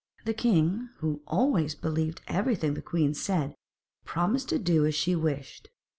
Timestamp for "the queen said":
2.73-3.53